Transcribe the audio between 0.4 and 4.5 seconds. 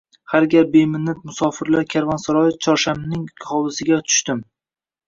gal beminnat “Mussofirlar karvonsaroyi” Chorshamning hovlisiga tushdim.